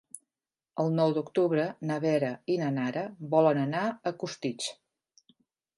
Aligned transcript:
El 0.83 0.87
nou 0.99 1.13
d'octubre 1.17 1.67
na 1.91 1.97
Vera 2.07 2.33
i 2.55 2.59
na 2.63 2.73
Nara 2.79 3.05
volen 3.35 3.65
anar 3.69 3.87
a 4.13 4.17
Costitx. 4.25 4.73